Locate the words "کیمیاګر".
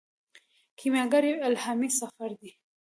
0.77-1.23